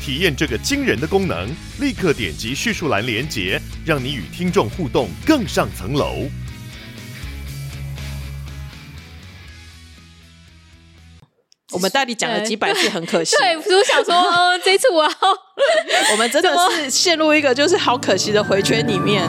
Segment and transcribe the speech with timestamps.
[0.00, 1.48] 体验这个惊人的功能，
[1.80, 6.28] 立刻点击叙述栏连接，让你与听众互动更上层楼。
[11.70, 13.36] 我们到底讲了几百次，很可惜。
[13.38, 15.10] 对，我想说，呃， 这次我要，
[16.12, 19.28] 我们真的是陷入一个就是好可惜的回圈里面。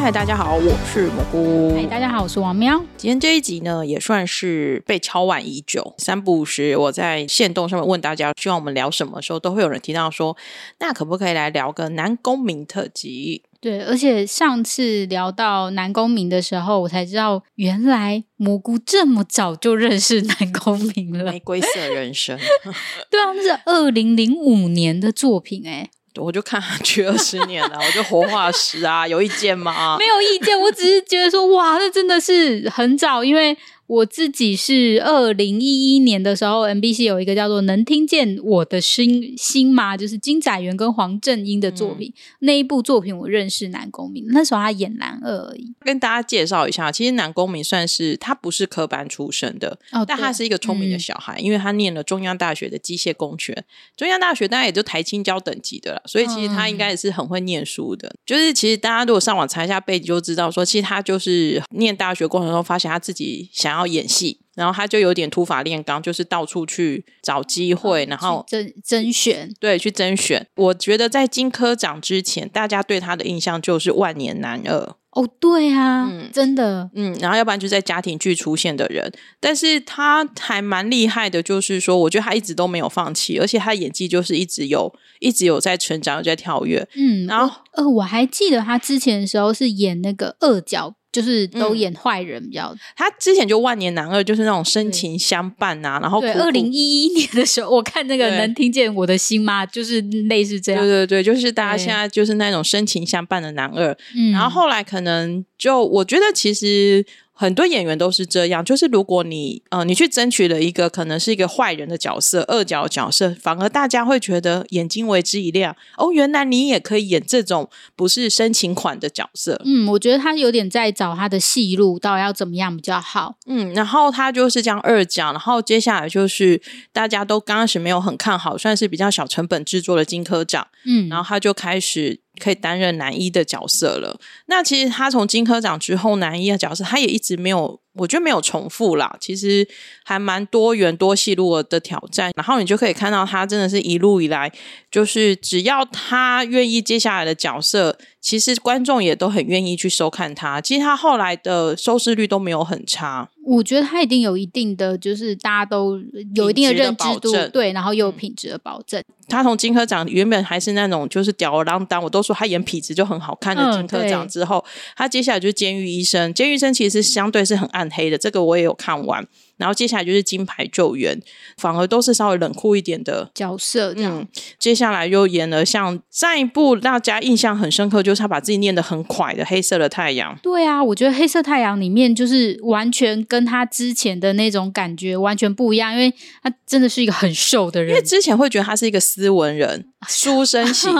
[0.00, 1.74] 嗨嗨，大家好，我是蘑菇。
[1.74, 2.82] 嗨，大家好，我是王喵。
[2.96, 5.94] 今天这一集呢，也算是被敲碗已久。
[5.98, 10.34] 三不五时，我在线动上面问大家，希望我们聊什么时候，都会有人提到说，
[10.78, 13.42] 那可不可以来聊个男公民特辑？
[13.60, 21.30] 对，而且上次聊到男公民的时候，我才知道原来蘑菇这么早就认识男公民了。
[21.30, 22.38] 玫瑰色人生，
[23.10, 25.90] 对啊，那是二零零五年的作品哎。
[26.16, 29.96] 我就看去二十年了，我就活化石啊，有意见吗？
[29.98, 33.56] 没有意见，我只是觉得说，哇，那真的是很早，因为。
[33.90, 42.14] 我自己是二零一一年的时候，MBC 有一个叫做《能听见我的心心吗》，就是金载元跟黄正英的作品。
[42.38, 45.74] 那一部作品我认识南宫明，那时候他演男二而已。
[45.80, 53.64] 跟大家介绍一下，其实南宫明算是他不是科班出身的，哦但他是一个聪明的小孩，因为他念了中央大学的机械工学。
[53.96, 58.14] 中央大学当然也就台青交等级的了，所以其实他应该也是很会念书的。
[58.24, 63.79] 就是其实大家如果上网查一下背景，就知道说，其实他就是念大学过程中发现他自己想要。
[63.80, 70.46] 要演戏，然后他就有点突法炼钢，就是到处去找机会，然后甄甄选，对，去甄选。
[70.56, 74.94] 我觉得在金科长之前，大家对他的印象就是万年男二。
[75.10, 86.86] 哦，对啊，真的，嗯，然后要不然就在家庭剧出现的人，但是他还蛮厉害的，就是说，我觉得他一直都没有放弃，而且他演技就是一直有，一直有在成长，有在跳跃。
[86.94, 90.94] 嗯，然后呃，我还记得他之前的时候是演那个二角。
[91.12, 95.98] 就是都演坏人比较，他之前就万年男二，就是那种深情相伴啊。
[96.00, 99.66] 然后对，二零一一年的时候，我看那个能听见我的心吗？
[99.66, 100.82] 就是类似这样。
[100.82, 103.96] 对对对，就是大家现在就是那种深情相伴的男二。
[104.16, 107.04] 嗯，然后后来可能就我觉得其实。
[107.40, 115.74] 很多演员都是这样，就是如果你呃你去争取了一个可能是一个坏人的角色、恶角角色，反而大家会觉得眼睛为之一亮。
[115.96, 119.58] 哦，原来你也可以演这种不是深情款的角色。
[119.64, 123.36] 嗯，我觉得他有点在找他的戏路，到底要怎么样比较好。
[123.46, 126.60] 嗯，然后他就是这样二角，然后接下来就是
[126.92, 130.68] 大家都刚开始没有很看好，算是比较小成本制作的金科长。
[130.84, 132.20] 嗯，然后他就开始。
[132.40, 134.18] 可以担任男一的角色了。
[134.46, 139.16] 那其实他从金科长之后，男一的角色他也一直没有，我觉得没有重复啦。
[139.20, 139.68] 其实
[140.04, 142.32] 还蛮多元多戏路的挑战。
[142.34, 144.50] 然后你就可以看到他真的是一路以来，
[144.90, 147.98] 就是只要他愿意接下来的角色。
[148.20, 153.30] 其实观众也都很愿意去收看他，其实他后来的收视率都没有很差。
[153.46, 155.98] 我觉得他一定有一定的，就是大家都
[156.34, 159.02] 有一定的认知度，对，然后又有品质的保证。
[159.30, 164.62] 他从金科长原本还是那种就是吊儿郎当，我都说他演痞子就很好看的金科长之后，
[164.96, 166.34] 他接下来就是监狱医生。
[166.34, 169.26] 监狱医生其实相对是很暗黑的，这个我也有看完。
[169.56, 171.20] 然后接下来就是金牌救援，
[171.58, 173.92] 反而都是稍微冷酷一点的角色。
[173.94, 174.26] 嗯，
[174.58, 180.34] 接下来又演了像上一部大家印象很深刻，就是他把自己念得很快的《黑色的太阳》。
[180.40, 186.10] 对啊，我觉得《黑色太阳》里面就是完全跟他之前的那种感觉完全不一样，因为
[186.42, 187.90] 他真的是一个很瘦的人。
[187.90, 189.86] 因为之前会觉得他是一个斯文人。
[190.08, 190.90] 书生型，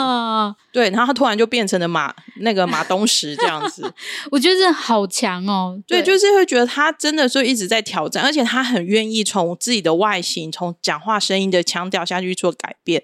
[0.71, 3.91] 对，然后他突然就变成了马那个马东石这样子，
[4.31, 5.81] 我觉得这好强哦。
[5.87, 13.03] 对，就是会觉得他真的就一直在挑战，而且他很愿意从自己的外形、从讲话声音的腔调下去做改变。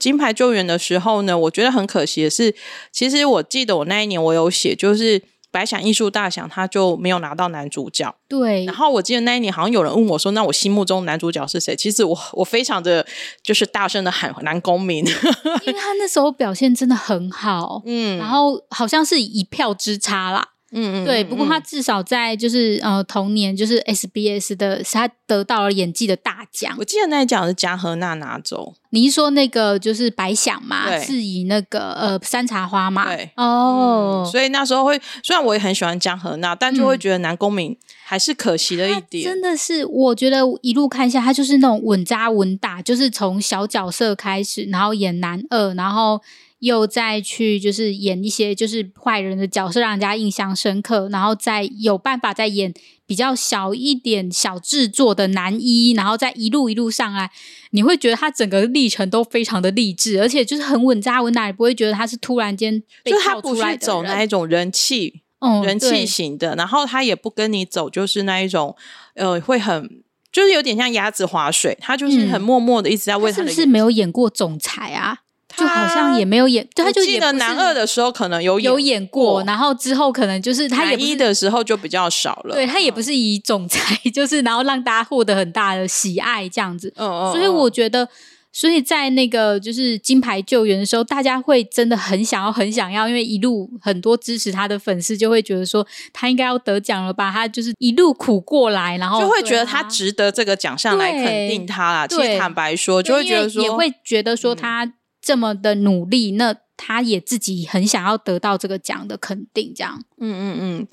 [0.00, 2.52] 金牌救援的时候呢，我觉得很可惜的是，
[2.90, 5.22] 其实我记得我那一年我有写，就是。
[5.56, 8.14] 白想艺术大奖，他就没有拿到男主角。
[8.28, 13.06] 对，然后我记得那一年好像有人问我说：“那我心目中男主角是谁？”其实我我非常的
[13.42, 20.48] 就是大声的喊男公民，因为他那时候表现真的很好，嗯，然后好像是一票之差啦。
[20.76, 21.24] 嗯嗯，对。
[21.24, 26.74] 不过他至少在就是呃同年就是 SBS 的，他得到了演技的大奖。
[26.78, 28.74] 我记得那一奖是加禾娜拿走。
[28.90, 30.98] 你是说那个就是白想嘛？
[31.00, 33.06] 是以那个呃山茶花嘛？
[33.14, 34.28] 对哦。
[34.30, 39.24] 所以那时候会，虽然我也很喜欢江河娜，但就会觉得南宫珉还是可惜了一点。
[39.24, 46.20] 真的是，我觉得一路看下，他就是那种稳扎稳打，就是从小角色开始，然后演男二，然后。
[46.60, 52.72] 又再去就是演一些就是坏人的角色，让人家印象深刻，然后再有办法再演
[53.06, 57.30] 比较小一点小制作的男一，然后再一路一路上来，
[57.70, 68.74] 你会觉得他整个历程都非常的励志，而且就是很稳扎稳打，也不会觉得他是突然间就他不是走那一种人气，嗯，人气型的，然后他也不跟你走，就是那一种
[69.14, 75.18] 呃，会很就是有点像鸭子划水，他就是很默默的一直在为他是不是没有演过总裁啊？
[75.56, 82.54] 就好像也没有演，对，他就记得男二的时候可能有有演过，然后之后可能就是他演一的时候就比较少了。
[82.54, 86.92] 对他也不是以总裁， 就是然后让大家获得很大的喜爱这样子。
[86.96, 87.32] 嗯嗯。
[87.32, 88.06] 所以我觉得，
[88.52, 97.30] 所以在那个就是金牌救援的时候，大家会真的很想要、很想要，因为一路很多支持他的粉丝就会觉得说他应该要得奖了吧？
[97.32, 102.06] 他就是一路苦过来，然后就会觉得他值得这个奖项来肯定他啦。
[102.06, 104.92] 其实坦白说，就会觉得说也会觉得说他。
[105.26, 110.00] 这么的努力，那他也自己很想要得到这个奖的肯定，这样。
[110.20, 110.88] 嗯嗯嗯，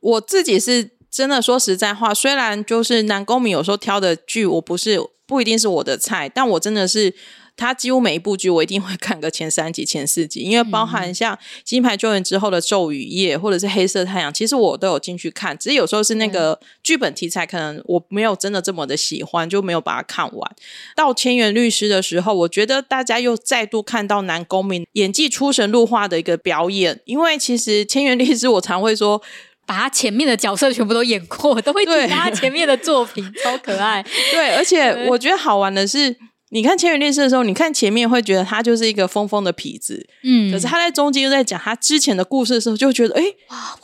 [0.00, 7.14] 我自己是真的说实在话，虽然就是男公民有时候挑的剧，我不是不一定是我的菜，但我真的是。
[7.56, 15.56] 他几乎每一部剧我一定会 看个前三集、前四集，因为包含像《金牌救援》之后的《咒语夜》或者是《黑色太阳》，其实我都有进去看。
[15.56, 20.56] 只是有时候是那个剧本题材，可能我没有真的这么的喜欢，就没有把它看完。
[20.96, 27.00] 到《千元律师》的时候，我觉得大家又再度看到男公民演技出神入化的一个表演。
[27.04, 29.22] 因为其实《千元律师》，我常会说，
[29.64, 34.04] 把他前面的角色全部都演过，都会提他前面的作品，超可爱。
[34.32, 36.16] 对，而且我觉得好玩的是。
[36.54, 43.24] 你看《千与律师》的时候，你看前面会觉得他就是一个疯疯的痞子，嗯，可是他在中间又在讲他之前的故事的时候，就觉得哎，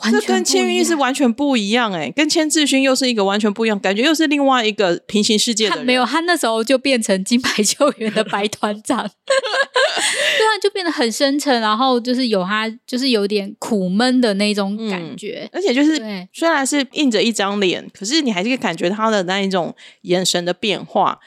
[0.09, 5.83] 这跟《千与律师》完全不一样，哎，跟千智勋又是一个完全不一样，感觉又是另外一个平行世界的。
[5.83, 15.97] 没有，他那时候就变成金牌救援的白团长， 对啊，就变得很深沉，然后就是有他就是有点苦闷的那种感觉，而且就是
[16.31, 21.19] 虽然是印着一张脸，可是你还是可以感觉他的那一种眼神的变化。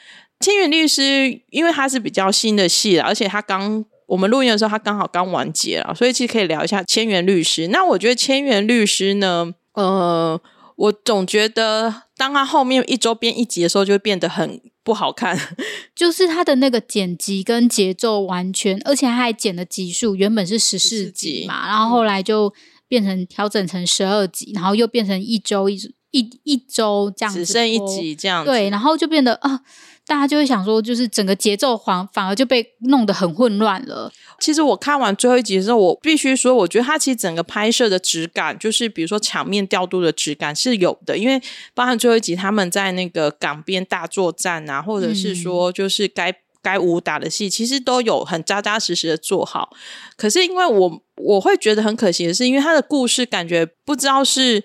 [0.45, 7.69] 千元律师，因为他是比较新的戏了，而且他刚我们录音的时候，他刚好刚完结了，所以其实可以聊一下千元律师。
[7.69, 10.39] 那我觉得千元律师呢，呃，
[10.75, 15.35] 我总觉得当他后面一周编一集的时候，就会变得很不好看，
[15.95, 22.53] 就是他的那个剪辑跟节奏完全，而且他还剪了集数，原本是十四集嘛，然后后来就
[22.87, 25.75] 变成调整成十二集，然后又变成一周一
[26.11, 29.61] 一一周这样，只剩一集这样，对，然后就变得啊。
[30.07, 34.11] 大家就会想说，就是整个节奏反反而就被弄得很混乱了。
[34.39, 41.17] 其实我看完最后一集的时候，我必须说，我觉得它其实整个拍摄的质感，就是比如说场面调度的质感是有的。
[41.17, 41.41] 因为
[41.73, 46.31] 包含最后一集他们在那个港边大作战啊，或者是说就是该
[46.61, 49.75] 该武打的戏，其实都有很扎扎实实的做好。
[50.15, 54.63] 可是因为我我会觉得很可惜的是，因为他的故事感觉不知道是。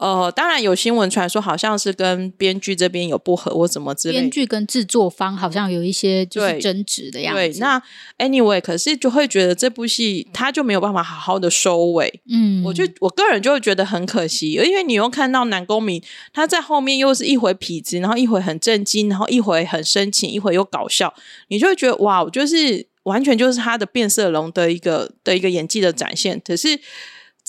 [0.00, 4.14] 呃，当然有新闻传说，好像是跟编剧这边有不和或怎么之类。
[4.14, 7.38] 编剧跟制作方好像有一些就是争执的样子。
[7.38, 7.82] 对，那
[8.16, 12.22] anyway，可是就会觉得这部戏他就没有办法好好的收尾。
[12.30, 16.02] 嗯，我就我个人就会觉得很可惜，因为你又看到南宫珉
[16.32, 21.12] 他在后面又是一回痞子，然后一回很震惊，然后一回很深情，一回又搞笑，
[21.48, 26.40] 你就会觉得哇，我就是完全就是他的变色龙的一个的一个演技的展现。
[26.42, 26.80] 可是。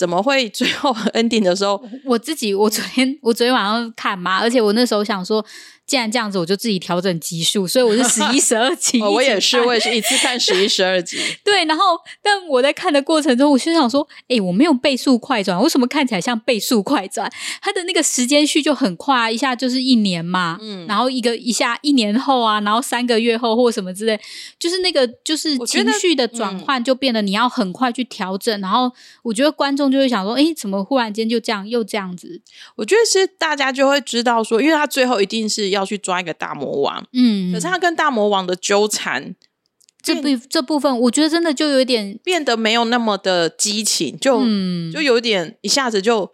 [0.01, 1.79] 怎么会最后 ending 的时候？
[2.05, 5.45] 我自己，我昨天我昨天晚上看嘛，而且我那时候想说。
[5.87, 9.01] 既然这样子，我就自己调整集数，所以我是十一、十二集。
[9.03, 11.17] 我也是，我也是一次看十一、十二集。
[11.43, 11.83] 对，然后
[12.21, 17.29] 但我在看的过程中，我就想说，哎，我没有倍速快转，为什么看起来像倍速快转？
[17.61, 24.17] 它的那个时间序就很快，一下就是一年嘛，嗯，然后一个一下一年后啊，然后三个月后或什么之类，
[24.57, 28.61] 就是那个就是情绪的转换就变得你要很快去调整。
[28.61, 28.89] 然后
[29.23, 32.41] 我觉得观众就会想说，哎，怎么忽然间就这样又这样子？
[32.77, 35.81] 我觉得是大家就会知道说，因为他最后一定是要。
[35.81, 39.33] 要去抓一个大魔王，嗯，可是他跟大魔王的纠缠，
[39.99, 44.41] 这部这部分，我觉得真的就有点变得没有那么的激情，就
[44.93, 46.31] 就有点一下子就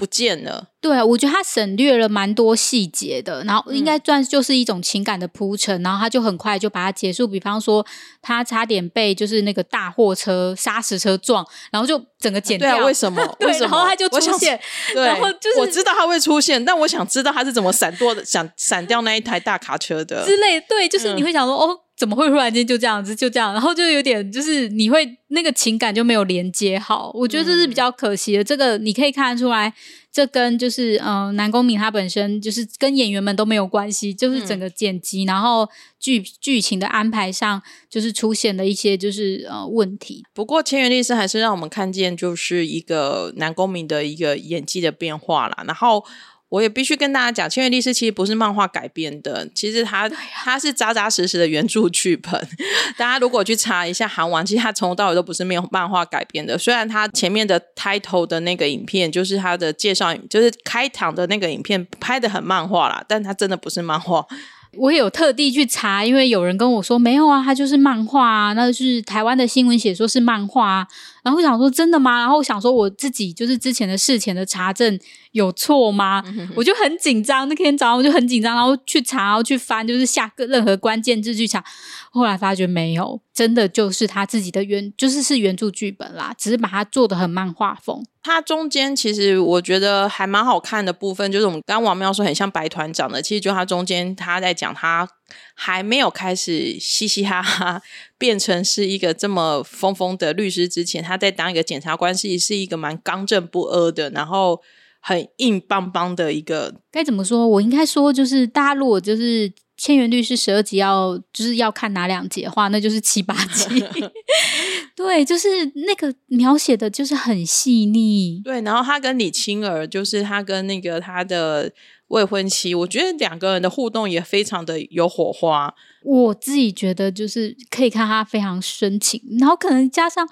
[0.00, 0.68] 不见了。
[0.80, 7.28] 对啊，我觉得他省略了蛮多细节的，然后应该算就是一种情感的铺陈，然后他就很快就把它结束。
[7.28, 7.84] 比方说，
[8.22, 12.78] 他差点被就是那个大货车砂石车撞，然后就整个剪掉。
[12.86, 13.22] 为什么？
[13.38, 14.58] 对，然后他就出现。
[14.94, 20.58] 然后就是我知道他会出现，但我想知道他是怎么闪躲的，想闪掉那一台大卡车的之类。
[20.62, 27.10] 对，就是你会想说，哦，怎么会突然间就这样子，就这样，然后就有点就是你会那个情感就没有连接好。
[27.12, 28.42] 我觉得这是比较可惜的。
[28.42, 29.74] 这个你可以看得出来。
[30.12, 35.68] 这跟就是呃，南宫敏他本身就是跟演员们都没有关系，就是整个剪辑，然后
[36.00, 40.24] 剧剧情的安排上，就是出现了一些就是呃问题。
[40.34, 45.62] 不过千元律师还是让我们看见就是一个南宫敏的一个演技的变化啦。
[45.66, 46.04] 然后。
[46.50, 52.32] 我也必须跟大家讲，《千月律师》其实不是漫画改编的，其实它它是扎扎实实的原著剧本。
[52.98, 56.58] 大家如果去查一下韩王，其实它从头到尾都不是没有漫画改编的。
[56.58, 64.26] 虽然它前面的 title 的那个影片，就是它的介绍，就是开场的那个影片拍的很漫画啦，但它真的不是漫画。
[64.74, 70.86] 我也有特地去查，因为有人跟我说没有啊，它就是漫画啊，那是台湾的新闻写说是漫画啊。
[71.22, 72.18] 然后想说真的吗？
[72.20, 74.98] 然后想说我自己就是之前的事前的查证
[75.32, 76.22] 有错吗？
[76.56, 77.48] 我就很紧张。
[77.48, 81.64] 那天早上我就很紧张，然后去查，然后去翻，就是下个任何关键字去查。
[82.10, 88.04] 后来发觉没有，真的就是他自己的原，就是是原著剧本啦，只是把它做的很漫画风。
[88.22, 95.08] 它中间其实我觉得还蛮好看的部分，就是我们刚王妙说很像白团长的，其实就他中间他在讲他
[95.54, 97.82] 还没有开始嘻嘻哈哈
[98.18, 104.60] 变成是一个这么疯疯的律师之前，他在当一个检察官是是一个蛮刚正不阿的，然后
[105.00, 106.74] 很硬邦邦的一个。
[106.90, 107.46] 该怎么说？
[107.46, 109.52] 我应该说就是大家如果就是。
[109.82, 113.64] 千元律师十二集要就是要看哪两集的话，那就是七八集。
[115.02, 115.48] 对，就是
[115.86, 118.42] 那个描写的就是很细腻。
[118.44, 121.72] 对，然后他跟李青儿，就是他跟那个他的
[122.08, 125.74] 未婚妻，我觉得两个人的互动也非常的有火花。
[126.04, 130.28] 我自己觉得就是可以看他非常深情，然后可能加上。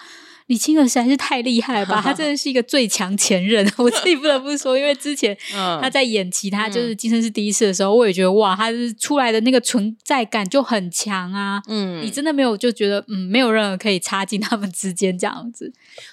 [0.49, 2.00] 李青儿实在是太厉害了吧！
[2.02, 11.62] 他真的是一个最强前任， 我自己不得不说，因为之前他在演其他就是《今生是第一次》的时候，我也觉得哇，他是出来的那个存在感就很强啊。
[11.69, 15.71] 嗯，你真的没有就觉得嗯，没有任何可以插进他们之间这样子。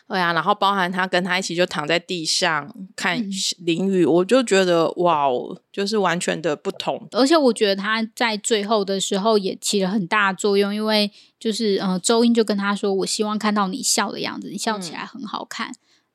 [0.07, 3.17] 对啊，然后包含他跟他一起就躺在地上看
[3.59, 7.07] 淋雨，我就觉得哇哦，就是完全的不同。
[7.11, 11.09] 而且我觉得他在最后的时候也起了很大作用，因为。
[11.45, 15.71] 就是呃，周英就跟他说：“我希望看到你笑的样子，你笑起来很好看。”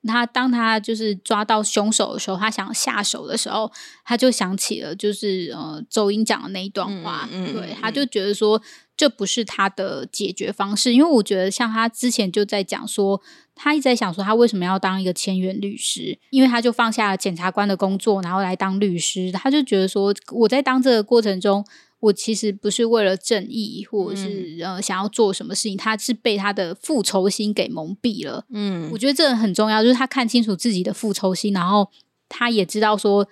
[0.08, 3.70] 他当他就是抓到凶手的时候，他想下手的时候，
[4.04, 8.60] 他就想起了就是呃，周英讲的那一段话，对，他就觉得说
[8.96, 13.22] 这不是他的解决方式，因为我觉得像他之前就在讲说，
[13.54, 21.64] 他一直在想说他为什么要当一个签约律师，因为他就放下了检察官的工作，然后来当律师，他就觉得说我在当这个过程中。
[22.00, 28.45] 我其实不是为了正义，或者是呃想要做什么事情，他是被他的复仇心给蒙蔽了。
[28.50, 31.88] 嗯，我觉得这很重要，就是他看清楚自己的复仇心，然后
[32.28, 33.28] 他也知道说。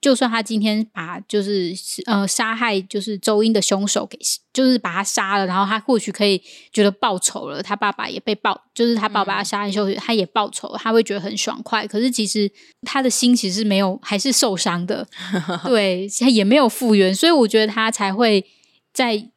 [0.00, 1.74] 就算他今天把就是
[2.06, 4.18] 呃杀害就是周英的凶手给
[4.52, 6.42] 就是把他杀了，然后他或许可以
[6.72, 11.86] 觉得报仇了，他爸爸也被报，就是他爸爸杀害凶手，他也报仇，他会觉得很爽快。
[11.86, 12.50] 可是其实
[12.82, 15.06] 他的心其实没有，还是受伤的，
[15.66, 18.46] 对，也没有复原，所以我觉得他才会
[18.92, 19.30] 在。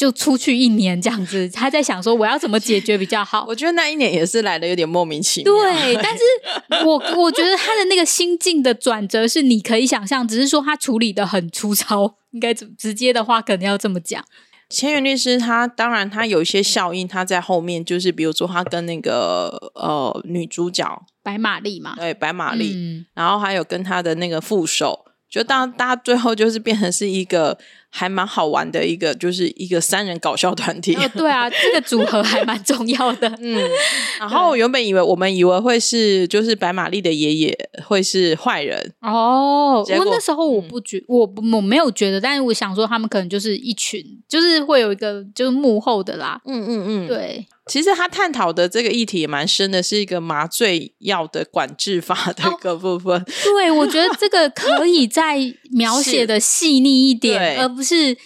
[0.00, 3.44] 就出去一年这样子， 他在想说我要怎么解决比较好。
[3.46, 5.52] 我觉得那一年也是来的有点莫名其妙。
[5.52, 6.22] 对，但是
[6.86, 12.14] 我我觉得他的那个心境的转折是你可以想象，只是说他处理的很粗糙。
[12.30, 14.24] 应该怎直接的话，可能要这么讲。
[14.70, 27.56] 千元律师他当然他有一些效应，他在后面就是比如说他跟那个呃女主角白玛丽嘛，对白玛丽，然后还有跟他的那个副手，就当大家最后就是变成是一个。
[27.92, 30.96] 还蛮好玩的一个，就是一个三人搞笑团体。
[31.12, 33.28] 对啊，这个组合还蛮重要的。
[33.40, 33.68] 嗯，
[34.20, 39.84] 然后原本以为我们以为会是就是白玛丽的爷爷会是坏人哦。
[39.98, 46.40] 我那时候我不觉我我没有觉得，但是我想说他们可能就是一群，就是会有一个就是幕后的啦。
[46.44, 47.44] 嗯嗯嗯，对。
[47.70, 53.24] 其实他探讨的这个议题也蛮深的，是一个麻醉药的管制法的一个部分。
[53.44, 55.38] 对，我觉得这个可以再
[55.70, 58.16] 描写的细腻一点，而不是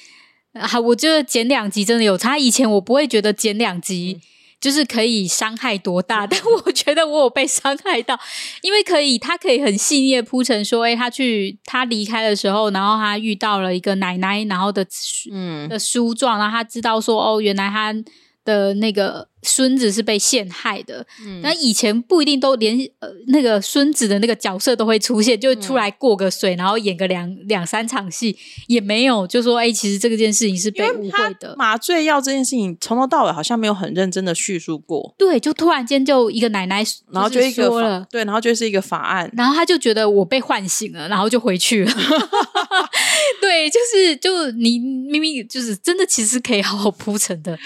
[0.55, 2.39] 啊，我觉得剪两集真的有差。
[2.39, 4.19] 以前我不会觉得剪两集
[4.59, 8.19] 就是可以伤害多大， 但我觉得我有被伤害到，
[8.63, 14.87] 因为可以，他可以很细腻的铺陈说，哎，他去他离开的时候，然后他遇到了一个奶奶，然后的
[15.31, 17.95] 嗯的书状，然后他知道说，哦，原来他
[18.43, 19.29] 的那个。
[19.45, 21.07] 孙子是被陷害的。
[21.43, 28.37] 那以前不一定都连呃那个孙子的那个角色都会出现，就出来过个水，然后演个两两三场戏，
[28.67, 31.55] 也没有就说哎，其实这个件事情是被误会的。
[31.57, 35.15] 麻醉药这件事情从头到尾好像没有很认真的叙述过。
[35.19, 41.93] 对，就突然间就一个奶奶，然后就一个对，然后就是一个法案，然后他就觉得我被唤醒了，然后就回去了。
[43.41, 47.59] 对，就是就你明明就是真的，其实可以好好铺陈的，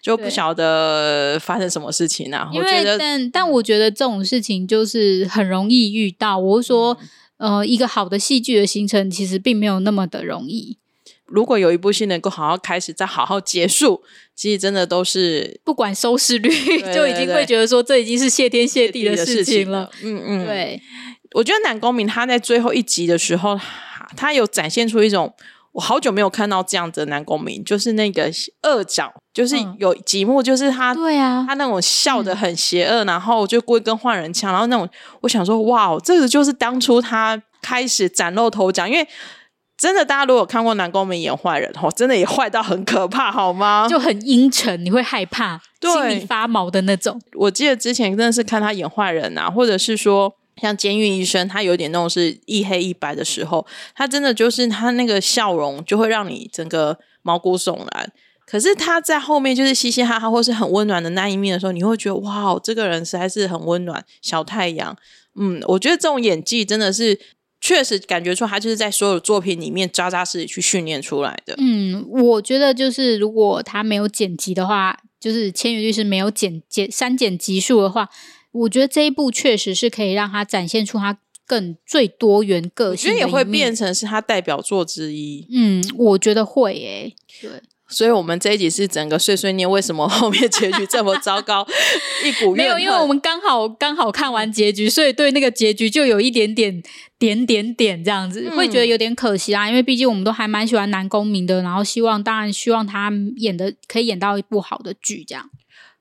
[0.00, 0.64] 就不晓得
[1.38, 2.48] 发生什么事情啊。
[2.52, 6.38] 因为但但我觉得这种事情就是很容易遇到。
[6.38, 6.96] 我是说，
[7.38, 10.78] 呃，一个好的戏剧的形成其实并没有那么的容易。
[11.26, 14.02] 如果有一部戏能够好好开始，再好好结束，
[14.34, 16.50] 其实真的都是不管收视率，
[16.94, 19.90] 就已经会觉得说这已经是谢天谢地的事情了。
[20.02, 20.80] 嗯嗯，对。
[21.32, 23.58] 我觉得南宫明他在最后一集的时候。
[24.16, 25.34] 他有展现出一种
[25.74, 28.30] 我好久没有看到这样子的男公民，就是那个
[28.62, 34.88] 恶角，就是有几幕，就是他对啊，他那种笑的很邪恶，然后就故意跟坏人呛，然后那种
[35.22, 39.04] 我想说，哇，这个就是当初他开始崭露头角，因为
[39.76, 43.88] 真的大家如果看过男公民演坏人，哦，真的也坏到很可怕，好吗？
[43.90, 47.20] 就很阴沉，你会害怕，心里发毛的那种。
[47.36, 50.32] 我记得之前真的是看他演坏人啊，或者是说。
[50.60, 58.12] 像监狱医生，他有点那种是一黑一白的时候，他真的就是他那个笑容就会让你整个毛骨悚然。
[58.46, 64.94] 可是他在后面就是嘻嘻哈哈或是很温暖的那一面的时候，你会觉得哇，这个人实在是很温暖，小太阳。
[65.34, 67.18] 嗯，我觉得这种演技真的是
[67.60, 71.54] 确实感觉出他就是在所有作品里面扎扎实实去训练出来的。
[71.56, 78.08] 嗯，我觉得就是如果他没有剪辑的话，就是《千与律师》没有剪剪删减集数的话。
[78.54, 85.46] 我觉得这一部确实是可以让他展现出他更最多元个性，我觉得也会变成是他代表作之一。
[85.52, 87.50] 嗯，我觉得会诶，对。
[87.86, 91.64] 所以，我们这一集是整个碎碎念，为什么后面结局这么糟糕？
[92.24, 96.82] 一股没有，因为我们刚好刚好看完结局，所以对那个结局就有一点点
[97.18, 99.68] 点点点这样子，会觉得有点可惜啊。
[99.68, 105.50] 因为毕竟我们都还蛮喜欢男公民的，然后希望当然希望他演的可以演到一部好的剧，这样。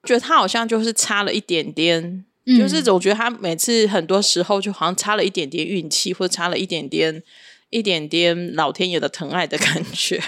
[0.05, 2.25] 觉得他好像就是差了一点点。
[2.45, 7.23] 就是我觉得他每次很多时候就好像差了一点点运气，或者差了一点点、
[7.69, 10.19] 一点点老天爷的疼爱的感觉。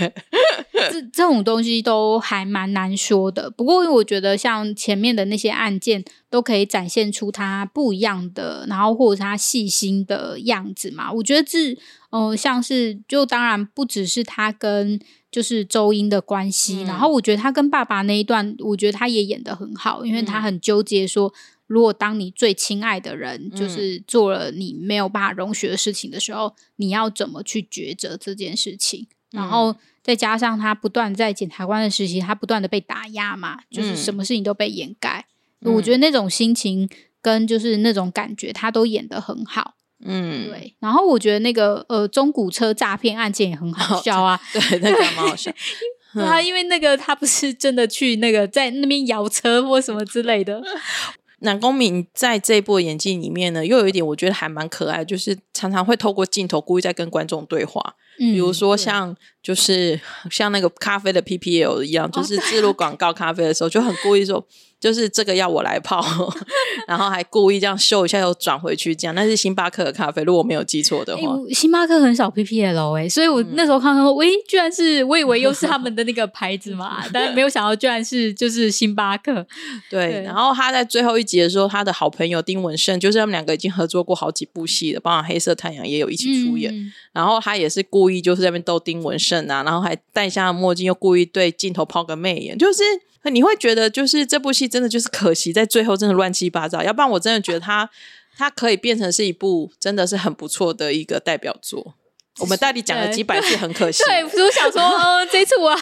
[0.91, 3.49] 这 这种东西都还蛮难说的。
[3.49, 11.11] 不过我觉得像前面的那些案件，都可以展现出他不一样的，然后或者他细心的样子嘛。
[11.11, 11.77] 我觉得这，
[12.11, 14.99] 嗯，像是就当然不只是他跟
[15.31, 21.33] 就是周英的关系，然后我觉得他跟爸爸那一段，我觉得他也演的很好，因为他很纠结说。
[21.67, 29.07] 如果当你最亲爱的人就是做了你没有办法容许的事情的时候，你要怎么去抉择这件事情？
[29.31, 35.25] 然后再加上他不断在检察官的时期，他不断的被打压嘛，就是什么事情都被掩盖。
[35.61, 36.87] 我觉得那种心情
[37.21, 39.73] 跟就是那种感觉，他都演得很好。
[40.03, 40.75] 嗯，对。
[40.79, 45.51] 然后我觉得那个呃中古车诈骗案件也很好笑啊， 对，那个蛮好笑。
[46.13, 50.61] 他因为那个他不是真的去那个在那边摇车或什么之类的。
[51.39, 64.47] 南宫明在这部演技里面呢，又有一点我觉得还蛮可爱，就是常常会透过镜头故意在跟观众对话，比如说像就是像那个咖啡的 PPL 一样，就是植入广告咖啡的时候，就很故意说。
[64.79, 66.05] 就是这个要我来泡，
[66.87, 71.35] 然后还故意这样秀一下又转回去，这样那是星巴克的咖啡，如果没有记错的话。
[71.51, 79.45] 星巴克很少 PPL 哎，所以我那时候看到说，喂，居然是我以为又是他们的那个牌子嘛， 但没有想到居然是就是星巴克。
[79.89, 86.73] 对，然后他在最后一集的时候，他的好朋友丁文胜，就是他们两个已经合作过好几部戏了，包括《黑色太阳》也有一起出演。
[87.13, 92.83] 然后他也是故意就是在那边逗丁文胜啊，然后还戴下墨镜，又故意对镜头抛个媚眼，就是。
[93.25, 96.83] 那你会觉得就是这部戏真的就是可惜，在最后真的乱七八糟。
[96.83, 97.89] 要不然我真的觉得它
[98.37, 101.95] 它可以变成是一部真的是很不错的一个代表作。
[102.39, 104.03] 我们到底讲了几百次，很可惜。
[104.03, 105.77] 对，我想说，嗯， 这次我要，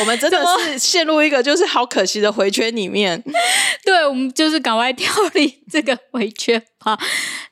[0.00, 3.24] 我们真的是陷入一个就是好可惜的回圈里面。
[3.82, 6.98] 对，我们就是赶快跳离这个回圈吧。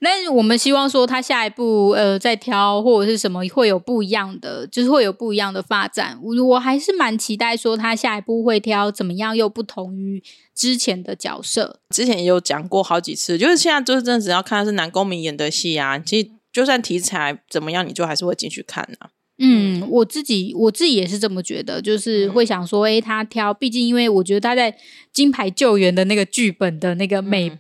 [0.01, 6.19] 那我们希望说，他下一步呃再挑或者是什么会有不一样的，就是会有不一样的发展。
[6.23, 10.23] 我我还是蛮期待说，他下一步会挑怎么样又不同于
[10.55, 11.81] 之前的角色。
[11.89, 16.29] 之前也有讲过好几次，就是现在就是真的只要看的是男公民演的戏啊，其实。
[16.55, 19.11] 就算题材怎么样，你就还是会进去看呢。
[19.39, 24.71] 嗯，我自己我自己也是这么觉得，就是会想说，哎，他挑，毕竟因为我觉得他在
[25.13, 27.51] 《金牌救援》的那个剧本的那个美，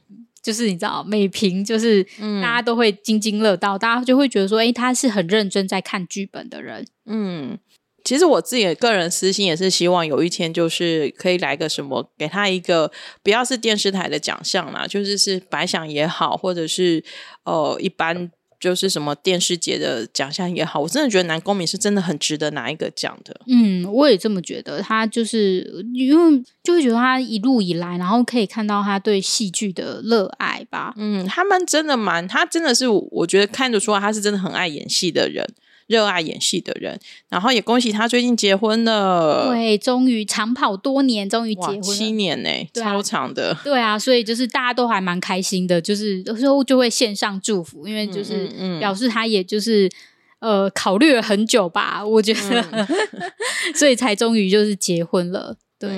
[0.40, 2.04] 就是你知道美评，就是
[2.40, 6.87] 大家都会津津乐道，大家就会觉得说，哎，他是很认真在看剧本的人。
[7.07, 7.59] 嗯，
[8.04, 12.92] 其实我自己个人私心也是希望有一天就是可以来个什么，给他一个
[13.24, 17.02] 不要是电视台的奖项啦，就是是白想也好，或者是
[17.42, 18.30] 呃一般。
[18.64, 23.38] 就是什么电视节的奖项也好，我真的觉得南宫敏是真的很值得拿一个奖的。
[23.46, 24.81] 嗯，我也这么觉得。
[24.81, 30.94] 他就是因为就会觉得他一路以来，然后可以看到他对戏剧的热爱吧。
[30.96, 35.46] 嗯，他们真的蛮，他真的是我觉得看得出来，他是真的很爱演戏的人。
[35.87, 39.49] 热爱演戏的人，然后也恭喜他最近结婚了。
[39.53, 43.57] 对，终于长跑多年，终于结婚七年呢，超长的。
[43.62, 48.49] 对啊，所以就是大家都还蛮开心的，就是有时候就会献上祝福，因为就是
[48.81, 49.90] 表示他也就是
[50.38, 52.88] 呃考虑了很久吧，我觉得，
[53.77, 55.57] 所以才终于就是结婚了。
[55.79, 55.90] 对，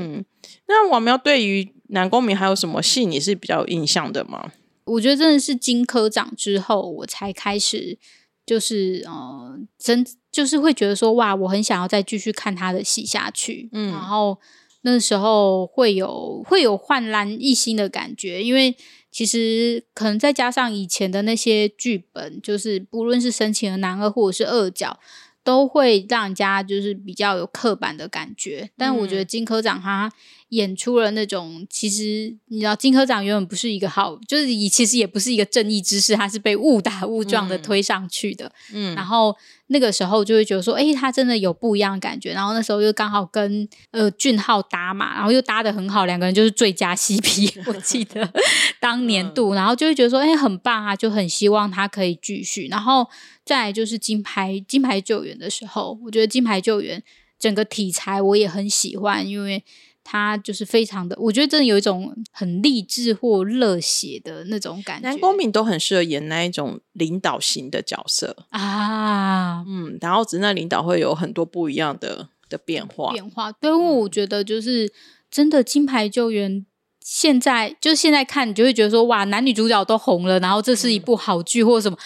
[0.66, 4.50] 那王苗对于南宫明还有什么戏你是比较有印象的吗？
[4.86, 7.98] 我觉得真的是金科长之后，我才开始。
[8.46, 13.68] 就是呃，真就是会觉得说哇，我很想要再继续看他的戏下去。
[13.72, 14.38] 嗯，然后
[14.82, 18.76] 那时候会有会有焕然一新的感觉，因为
[19.10, 25.00] 其实可能再加上以前的那些剧本，就是不论是深情的男二或者是二角，
[25.46, 28.68] 都会让人家就是比较有刻板的感觉。
[28.76, 30.12] 但我觉得金科长他。
[30.50, 38.52] 演出了那种，其实你知道，金科长原本不是一个好，就是以其实也不是一个正义之士，他是被误打误撞的推上去的。
[38.72, 39.34] 嗯，然后
[39.66, 42.32] 那个时候就会觉得说，哎，他真的有不一样的感觉。
[42.32, 48.32] 然后那时候又刚好跟呃俊浩搭嘛，然后又搭的很好，两个人就是最佳 CP， 我记得
[48.78, 52.68] 当年度，然后就会觉得说，哎，很棒啊，就很希望他可以继续。
[52.68, 53.04] 然后
[53.46, 57.02] 再就是金牌金牌救援的时候，我觉得金牌救援
[57.38, 59.64] 整个题材我也很喜欢，因为。
[60.08, 65.08] 他就是非常的，我觉得真的有一种很励志或热血的那种感觉。
[65.08, 73.10] 南宫敏都很适合演那一种领导型的角色啊，嗯，然后只是那领导会有很多不一样的的变化。
[73.10, 74.92] 变化，对，因为我觉得就是
[75.28, 76.64] 真的金牌救援，
[77.08, 81.96] 现在就是现在看，你就会觉得说哇，男女主角都红了，然后这是一部好剧或什么，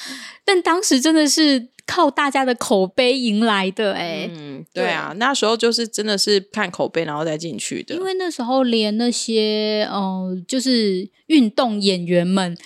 [0.44, 1.70] 但当时真的是。
[1.86, 12.56] 靠大家的口碑迎来的，哎，嗯，对啊，那时候就是真的是看口碑然后再进去的，因为那时候连那些，嗯，就是运动演员们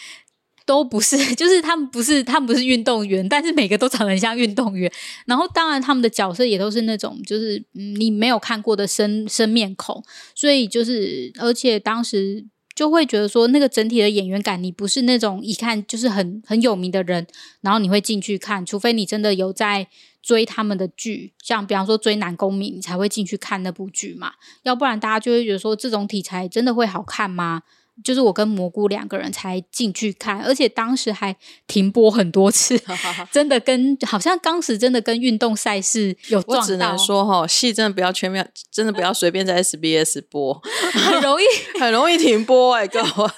[0.66, 4.90] 都不是， 就是他们不是，他们不是运动员，但是每个都长得很像运动员，
[5.26, 10.02] 然后当然他们的角色也都是那种，就是你没有看过的生生面孔，
[10.34, 12.46] 所以就是，而且当时。
[12.74, 17.24] 就会觉得说，那个整体的演员感，你不是那种一看就是很很有名的人，
[17.60, 19.86] 然后你会进去看，除非你真的有在
[20.20, 24.32] 追他们的剧，像比方说追男公民，你才会进去看那部剧嘛，
[24.64, 27.62] 要不然大家就会觉得说，这种题材真的会好看吗？
[28.02, 31.36] 就是我跟蘑菇两个人才进去看，而且当时还
[31.68, 32.80] 停播很多次，
[33.30, 36.62] 真的跟好像当时真的跟运动赛事有撞到。
[36.62, 40.60] 我只能说哈，戏真的不要全面，真的不要随便在 SBS 播，
[40.92, 41.44] 很容易
[41.78, 43.28] 很容易停播哎，各位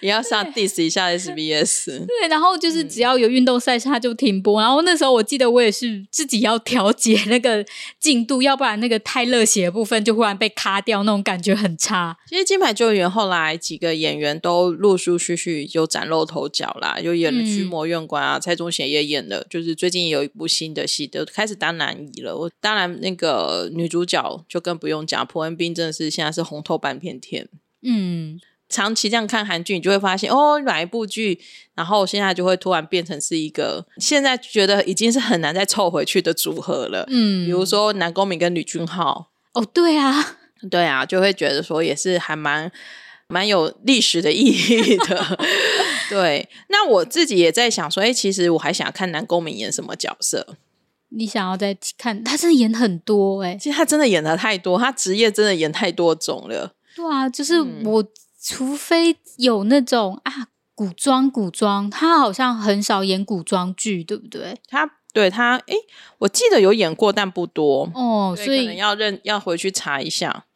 [0.00, 2.04] 也要上 diss 一下 SBS。
[2.06, 4.60] 对，然后就是只要有运动赛事，它就停播。
[4.60, 7.64] 然后那时候我记得我也是自己要调节那个
[7.98, 12.14] 进度，要不然那个太热血的部分就忽然被卡掉，那种感觉很差。
[12.28, 13.37] 其实金牌救援后来。
[13.42, 22.36] 来几个演员都陆陆续续有崭露头角啦，又演了《驱魔院官》啊，蔡宗贤也演了，就是最近有一部新的戏都开始当男一了。
[22.36, 27.48] 我当然那个女主角就更不用讲，朴恩斌真的是现在是红透半片天。
[27.82, 31.40] 嗯，长期这样看韩剧，你就会发现哦，哪一部剧，
[31.74, 37.06] 然后现在就会突然变成是一个现在觉得已经是很难再凑回去的组合了。
[37.08, 39.30] 嗯，比如说南宫敏跟吕俊浩。
[39.54, 40.36] 哦，对啊，
[40.70, 42.70] 对啊，就会觉得说也是还蛮。
[43.28, 45.38] 蛮有历史的意义的，
[46.08, 46.48] 对。
[46.68, 50.56] 那我自己也在想说，哎，其实我还想看南宫明演什么角色。
[51.10, 53.54] 你想要再看他，真的演很多哎。
[53.56, 56.72] 其实他真的演的太多，他职业真的演太多种了。
[56.96, 58.04] 对啊，就是我，
[58.42, 64.56] 除非有那种啊古装古装，他好像很少演古装剧，对不对？
[64.66, 65.74] 他对他，哎，
[66.20, 68.34] 我记得有演过，但不多哦。
[68.34, 70.46] 所以可能要认要回去查一下，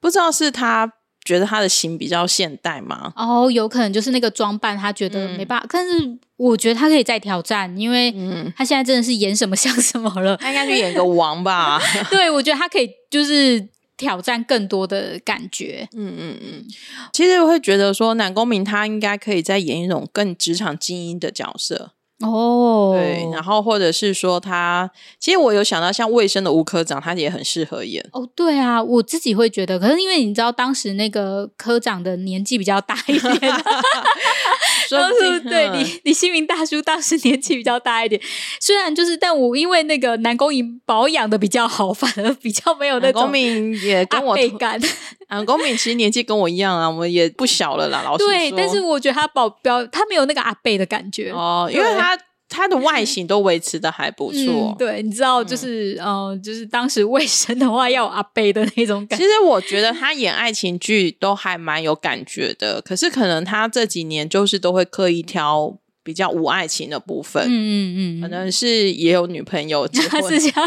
[0.00, 0.94] 不知道是他。
[1.24, 3.12] 觉得他的型比较现代吗？
[3.16, 5.66] 哦，有可能就是那个装扮，他觉得没办法。
[5.70, 8.12] 但是我觉得他可以再挑战，因为
[8.56, 10.36] 他现在真的是演什么像什么了。
[10.36, 11.80] 他应该去演个王吧？
[12.10, 15.88] 对，我觉得他可以就是挑战更多的感觉。
[15.96, 16.64] 嗯嗯嗯。
[17.12, 21.92] 其实我会觉得说，南宫明他应该可以再演一种更职场精英的角色。
[22.22, 28.04] 哦，对，然后或者是说他，其实我有想到像卫生的吴科长，他也很适合演。
[28.12, 33.34] 哦，对啊，我自己会觉得，可是因为你知道当时那个科长的年纪比较大一点，
[34.90, 38.20] 当时对李李新民大叔当时年纪比较大一点，
[38.60, 43.22] 虽然就是，但我因为那个南宫瀛保养的比较好，反而比较没有那种。
[43.22, 44.78] 南宫瀛也跟我感，
[45.32, 52.18] 南宫瀛其实年纪跟我一样啊，我们也不小了啦，老师对，但是我觉得他保镖，他没有那个阿贝的感觉哦，因为他。
[52.54, 59.24] 他的外形都维持的还不错，对，你知道，就是呃，就是当时卫生的话要阿贝的那种感觉。
[59.24, 70.22] 其实我觉得他演爱情剧都还蛮有感觉的，可是可能他这几年就是都会刻意挑比较无爱情的部分，嗯嗯嗯，可能是也有女朋友结 婚，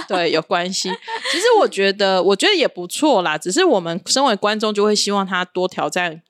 [0.07, 0.89] 对，有关系。
[1.31, 6.21] 其实我觉得，我觉得也不错啦，只是我们身为观众就会希望他多挑战。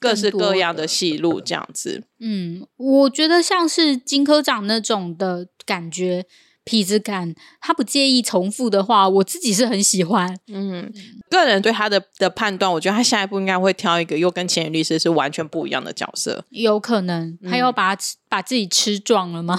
[0.00, 6.24] 各式各样的戏路这样子，嗯，我觉得像是金科长那种的感觉。
[6.64, 10.38] 痞子感，他不介意重复的话，我自己是很喜欢。
[10.48, 10.92] 嗯，
[11.30, 16.44] 个人对他的的判断，我觉得他下一步应该会挑一个又跟前女律师是完全不一样的角色。
[16.50, 17.96] 有可能他要把
[18.28, 19.58] 把自己吃壮了吗？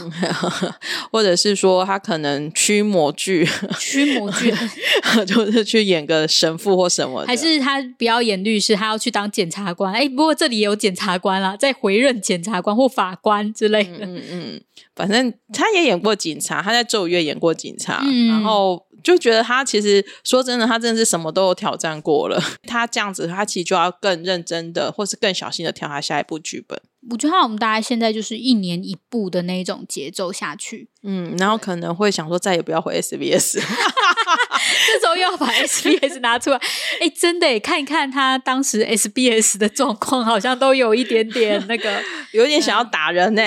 [1.12, 3.47] 或者是说他可能驱魔剧？
[3.79, 4.53] 驱魔剧
[5.25, 7.25] 就是去演个神父或什么？
[7.25, 9.93] 还是他不要演律师，他要去当检察官？
[9.93, 14.05] 哎，不过这里也有检察官啦，在回任检察官或法官之类的。
[14.05, 14.62] 嗯嗯。
[14.95, 22.41] 反正他也演过警察，他在《咒怨》演过警察，然后就觉得他其实说真的，他真的是什么都有挑战过了。
[22.67, 26.77] 他这样子，他其实就要更认真的，或是更小心的挑他下一部剧本。
[27.09, 33.57] 我觉得我们大概现在就是一年一部的那种节奏下去，嗯，然后可能会想说再也不要回 SBS，
[34.88, 36.57] 这时候又要把 SBS 拿出来，
[36.99, 42.01] 哎，真的看一看他当时 SBS 的状况，好像都有一点点那个，
[42.33, 43.41] 有点想要打人呢。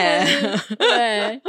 [0.78, 1.40] 对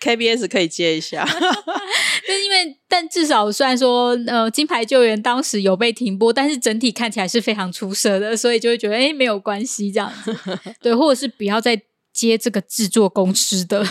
[0.00, 10.36] ，KBS 可以接一下，就因为但至少虽然说呃金牌救援当时有被停播，但是整体看起来是非常出色的，所以就会觉得哎没有关系这样子，
[10.80, 11.32] 对，或者是。
[11.42, 11.80] 不要再
[12.12, 13.84] 接这个制作公司的，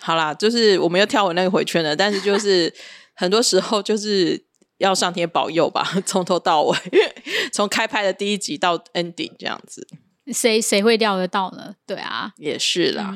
[0.00, 1.94] 好啦，就是我们又跳回那个回圈了。
[1.94, 2.70] 但是就是
[3.22, 4.44] 很多时候就是
[4.78, 6.76] 要上天保佑吧， 从头到尾，
[7.54, 9.86] 从开拍的第一集到 ending 这样子。
[10.30, 11.74] 谁谁会料得到呢？
[11.86, 13.12] 对啊，也是啦。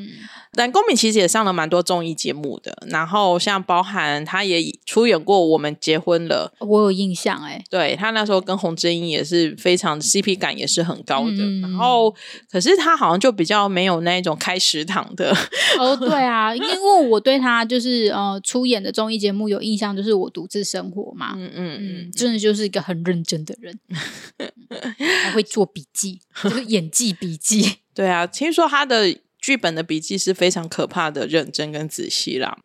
[0.52, 7.62] 但公民其实也上了蛮多综艺节目的，然后像包含他也出演过《我们结婚了》，我有印象哎。
[7.70, 11.44] 对他那时候跟洪真英也是非常 CP 感也是很高的。
[11.60, 12.12] 然后
[12.50, 15.32] 可是他好像就比较没有那种开食堂的。
[15.78, 21.34] 哦，对啊，因为我对他就是呃出演的综艺节目有印象，就是我独自生活嘛。
[21.36, 23.78] 嗯嗯嗯，真的就是一个很认真的人，
[25.22, 26.90] 还会做笔记，就是演。
[26.96, 32.56] 记笔记， 对啊，听说他的剧本的笔记是非常可怕的认真跟仔细啦。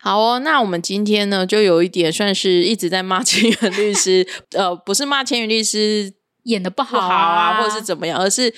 [0.00, 4.26] 好哦，那我们今天呢，就有一点算是一直在骂千元律师，
[4.58, 8.52] 呃，不是骂千元律师演的不好啊，或者是怎么样，而是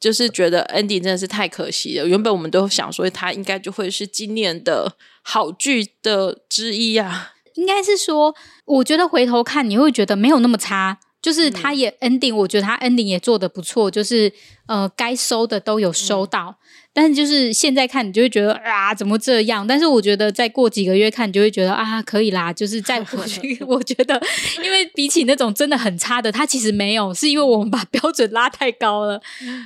[0.00, 2.06] 就是觉得 Andy 真的是太可惜了。
[2.06, 8.34] 原本我们都想说他应该就会是今年的好剧的之一啊，应该是说，
[8.66, 10.98] 我觉得回头看你会觉得没有那么差。
[11.22, 14.32] 就是他也 ending，我觉得他 ending 也做的不错，就是
[14.66, 16.56] 呃该收的都有收到。
[16.94, 19.66] 但是就是现在看，你就会觉得啊，怎么这样？
[19.66, 22.52] 但是我觉得再过几个月看，你就会觉得啊，可以啦。
[22.52, 24.20] 就是再回去， 我觉得，
[24.62, 29.18] 因为比起那种真的很差的，它其实没有，是因为我们把标准拉太高了。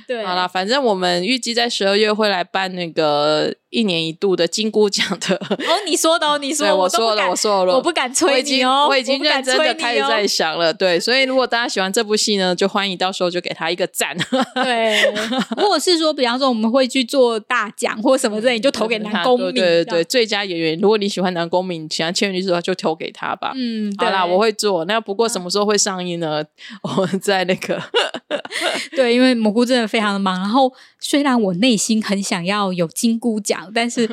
[0.07, 5.35] 对，好啦，反正我们预计在十二月会来办那个一年一度的金菇奖的。
[5.35, 10.73] 哦，你说的哦，你说，我说了，我说了，我不敢催你哦，我已经认真的开始在想了。
[10.73, 14.15] 对，所以如果大家喜欢这部戏呢，就欢迎到时候就给他一个赞。
[14.63, 15.01] 对，
[15.57, 17.16] 如果是说，比方说我们会去做。
[17.17, 19.53] 做大奖或什么之类，你就投给男公民。
[19.55, 23.53] 对对对，最佳演员，如果你喜欢男公民，喜欢千女子的话，就投给他吧。
[23.55, 24.85] 嗯，好啦，我会做。
[24.85, 26.43] 那不过什么时候会上映呢？
[26.83, 27.81] 我们在那个
[28.95, 30.37] 对，因为蘑菇真的非常的忙。
[30.39, 34.07] 然后虽然我内心很想要有金菇奖，但是。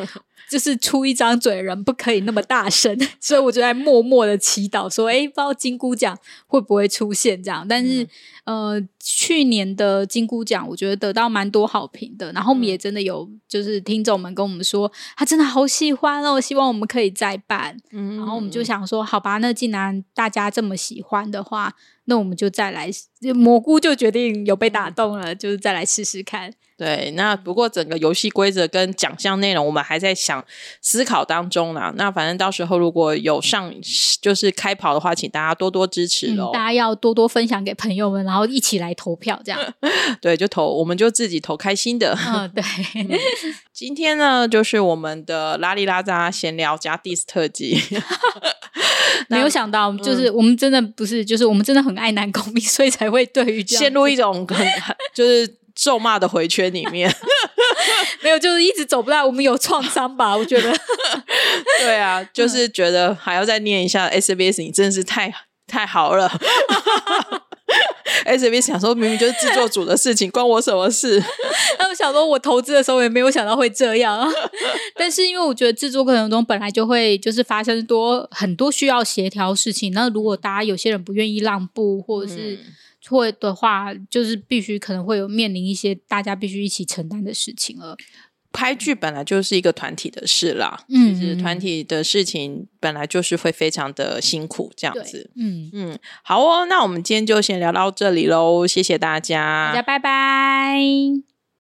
[0.51, 8.07] 就是出一张嘴，人不可以那么大声， 所以我就在默默的祈祷，说：“哎，不知道金箍奖会不会出现这样？”但是，
[8.45, 12.33] 呃，去年的金箍奖，我觉得得到蛮多好评的。
[12.33, 17.77] 然后我们也真的有，就是听众们跟我们说，他真的好喜欢哦，希望我们可以再办。
[17.93, 22.91] 嗯，然后我们就想说，好吧，那既然大家这么喜欢的话，那我们就再来。
[23.35, 26.53] 蘑菇就决定有被打动了，就是再来试试看。
[26.77, 30.45] 对，那不过整个游戏规则跟奖项内容，我们还在想
[30.81, 31.93] 思考当中啦。
[31.97, 33.73] 那反正到时候如果有上
[34.21, 36.51] 就是开跑的话，请大家多多支持喽。
[36.53, 39.75] 大家要多多分享给朋友们，然后一起来投票，这样。
[40.21, 42.19] 对，就投，我们就自己投开心的。
[42.27, 42.65] 嗯，对。
[43.73, 47.81] 今天呢，就是我们的拉里拉扎闲聊加 dis 特辑。
[49.29, 54.67] 没有想到，就是我们真的不是，就是我们真的很爱男公民，所以才会对于陷入一种很
[55.15, 55.49] 就是。
[55.75, 57.13] 咒骂的回圈里面，
[58.23, 59.27] 没有，就是一直走不到。
[59.27, 60.37] 我们有创伤吧？
[60.37, 60.73] 我觉得，
[61.81, 65.33] 对啊，就是觉得还要再念一下 SBS，你真的是太
[65.67, 66.31] 太好了。
[68.27, 71.23] SBS 想说，明明就是制作组的事情，关我什么事？
[71.77, 74.33] 他们想说，我投资的时候也没有想到会这样。
[74.95, 82.59] 但是因为我觉得制作过程中本来就会就是发生多很多需要协调事情，那如果大家有些人不愿意让步，或者是。
[83.05, 87.97] 错的话，就是必须可能会有面临一些大家必须一起承担的事情了。
[88.51, 95.29] 拍剧本来就是一个团体的事啦，嗯，团体的事情本来就是会非常的辛苦，这样子。
[95.37, 101.34] 嗯嗯，好哦，那我们今天就先聊到这里喽，谢谢大家，大家拜拜。